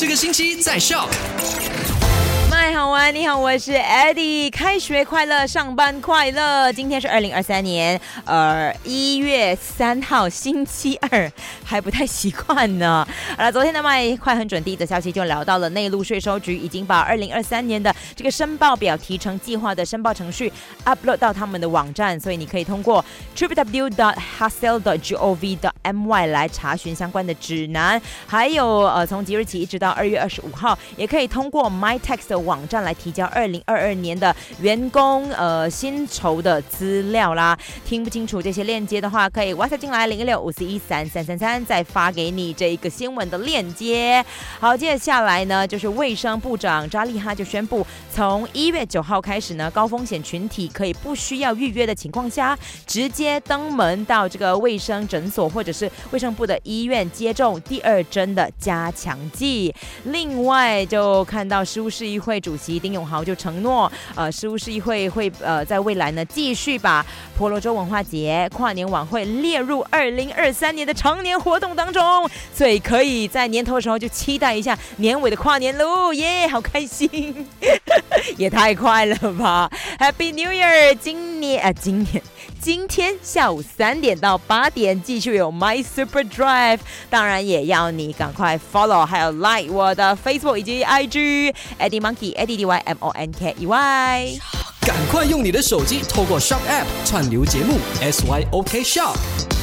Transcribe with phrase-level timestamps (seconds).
[0.00, 1.08] 这个星期在笑。
[3.12, 4.50] 你好，我是 Eddie。
[4.50, 6.70] 开学快乐，上班快乐。
[6.74, 11.32] 今天是二零二三年，呃，一月三号，星期二，
[11.64, 13.08] 还不太习惯呢。
[13.34, 20.52] 好了，昨天的麦快很准第一则消息就聊到了内陆税收局已经把二零二三年的这个申报表提成计划的申报程序
[20.84, 23.02] upload 到他们的网站，所以你可以通过
[23.34, 27.98] www.hassel.gov.my 来查询相关的指南。
[28.26, 32.38] 还有，呃，从即日起一直到二月二十五号，也可以通过 MyTax 的。
[32.38, 37.56] 网站来提交二零二二年的员工呃薪酬的资料啦。
[37.84, 44.24] 听不清楚这些链接的话，可以 WhatsApp 进来零一六五四一三三三三，再发给你这一个新闻的链接。
[44.58, 59.74] 好，接下来呢，就是卫生部长扎利哈就宣布，从一月九号开始呢，高风险群体可以不需要预约的情况下，直接登门到这个卫生诊所或者是卫生部的医院接种第二针的加强剂。
[60.04, 62.38] 另外，就看到食物市议会。
[62.38, 67.04] 主席丁永豪就承诺，呃，事务市议会会呃在未来呢继续把
[67.36, 72.02] 婆罗洲文化节跨年晚会列入二零二三年的常年活动当中，
[72.54, 77.46] 所以可以在年头的时候就期待一下年尾的跨年喽，耶，好开心，
[78.38, 80.96] 也太快了吧！Happy New Year！
[80.98, 82.22] 今年啊，今年。
[82.60, 93.32] 今天下午三点到八点，继续有 My Super Drive，当然也要你赶快 follow，还有 like 我的 Facebook 以及 IG，Eddie Monkey，Eddie D Y M O N
[93.32, 94.38] K E Y。
[94.80, 99.57] 赶快用你的手机透过 Shop App 串流节目 S Y O K Shop。